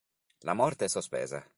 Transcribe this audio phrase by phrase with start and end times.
[0.41, 1.45] La morte sospesa